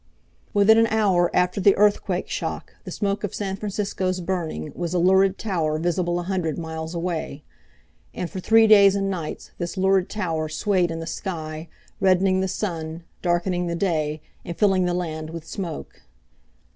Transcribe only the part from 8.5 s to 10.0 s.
days and nights this